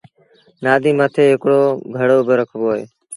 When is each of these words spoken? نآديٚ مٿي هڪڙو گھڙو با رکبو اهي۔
نآديٚ 0.63 0.97
مٿي 0.99 1.25
هڪڙو 1.33 1.61
گھڙو 1.97 2.17
با 2.27 2.33
رکبو 2.39 2.67
اهي۔ 2.73 2.85